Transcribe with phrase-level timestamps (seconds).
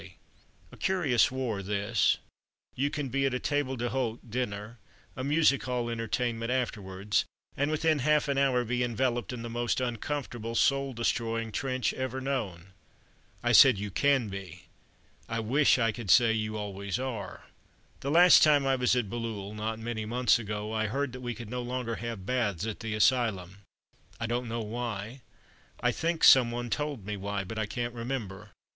[0.01, 0.77] [Illustration: I hear you callin' me] A
[1.13, 2.17] curious war this;
[2.75, 4.79] you can be at a table d'hote dinner,
[5.15, 9.79] a music hall entertainment afterwards, and within half an hour be enveloped in the most
[9.79, 12.73] uncomfortable, soul destroying trench ever known.
[13.43, 14.63] I said you can be;
[15.29, 17.45] I wish I could say you always are.
[17.99, 21.35] The last time I was at Bailleul, not many months ago, I heard that we
[21.35, 23.59] could no longer have baths at the asylum;
[24.19, 25.21] I don't know why.
[25.79, 28.49] I think some one told me why, but I can't remember.